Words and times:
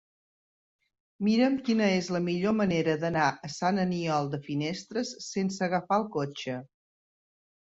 Mira'm 1.25 1.57
quina 1.67 1.89
és 1.97 2.09
la 2.15 2.21
millor 2.27 2.55
manera 2.61 2.95
d'anar 3.03 3.27
a 3.49 3.51
Sant 3.57 3.83
Aniol 3.85 4.31
de 4.33 4.41
Finestres 4.49 5.13
sense 5.27 5.67
agafar 5.69 6.01
el 6.03 6.09
cotxe. 6.19 6.59